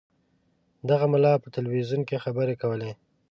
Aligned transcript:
دغه 0.89 1.05
ملا 1.13 1.33
په 1.43 1.47
تلویزیون 1.55 2.01
کې 2.09 2.23
خبرې 2.23 2.55
کولې. 2.61 2.91